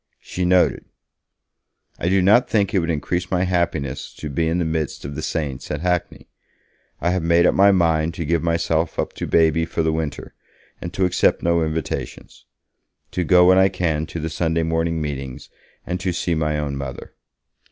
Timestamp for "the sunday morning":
14.19-14.99